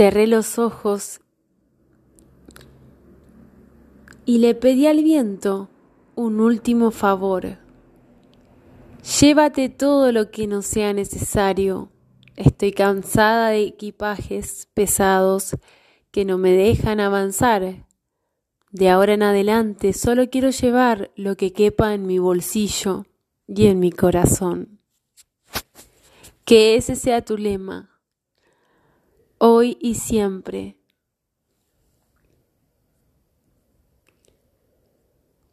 [0.00, 1.20] Cerré los ojos
[4.24, 5.68] y le pedí al viento
[6.14, 7.58] un último favor.
[9.20, 11.92] Llévate todo lo que no sea necesario.
[12.36, 15.58] Estoy cansada de equipajes pesados
[16.10, 17.86] que no me dejan avanzar.
[18.72, 23.04] De ahora en adelante solo quiero llevar lo que quepa en mi bolsillo
[23.46, 24.80] y en mi corazón.
[26.46, 27.89] Que ese sea tu lema,
[29.42, 30.76] hoy y siempre